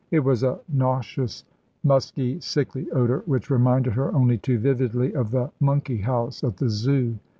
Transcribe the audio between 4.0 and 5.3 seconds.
only too vividly of